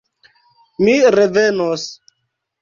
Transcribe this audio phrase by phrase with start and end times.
[0.87, 1.85] Mi revenos.